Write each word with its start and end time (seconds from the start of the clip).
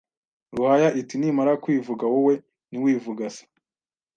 Ruhaya 0.55 0.89
iti 1.01 1.15
nimara 1.17 1.53
kwivuga 1.63 2.03
wowe 2.13 2.33
ntiwivuga 2.69 3.25
se 3.35 3.43